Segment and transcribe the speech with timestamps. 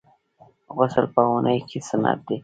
[0.77, 2.37] غسل په اونۍ کي سنت دی.